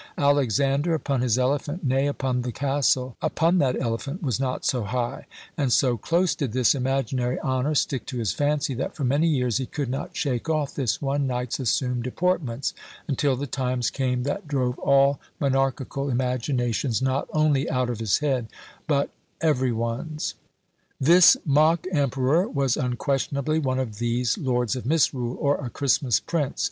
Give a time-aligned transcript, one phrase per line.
[0.17, 5.27] Alexander upon his elephant, nay, upon the castle upon that elephant, was not so high;
[5.55, 9.57] and so close did this imaginary honour stick to his fancy, that for many years
[9.57, 12.73] he could not shake off this one night's assumed deportments,
[13.07, 18.47] until the times came that drove all monarchical imaginations not only out of his head,
[18.87, 20.33] but every one's."
[20.99, 26.59] This mock "emperor" was unquestionably one of these "Lords of Misrule," or "a Christmas Prince."